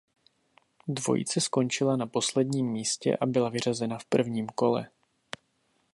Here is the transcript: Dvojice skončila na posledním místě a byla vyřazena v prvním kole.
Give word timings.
Dvojice 0.87 1.41
skončila 1.41 1.95
na 1.97 2.07
posledním 2.07 2.67
místě 2.71 3.17
a 3.21 3.25
byla 3.25 3.49
vyřazena 3.49 3.97
v 3.99 4.05
prvním 4.05 4.47
kole. 4.47 4.89